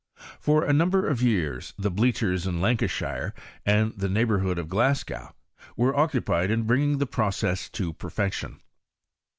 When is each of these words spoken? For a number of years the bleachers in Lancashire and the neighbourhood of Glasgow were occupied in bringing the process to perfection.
For 0.39 0.63
a 0.65 0.73
number 0.73 1.07
of 1.07 1.21
years 1.21 1.75
the 1.77 1.91
bleachers 1.91 2.47
in 2.47 2.59
Lancashire 2.59 3.35
and 3.67 3.93
the 3.95 4.09
neighbourhood 4.09 4.57
of 4.57 4.67
Glasgow 4.67 5.35
were 5.77 5.95
occupied 5.95 6.49
in 6.49 6.63
bringing 6.63 6.97
the 6.97 7.05
process 7.05 7.69
to 7.69 7.93
perfection. 7.93 8.61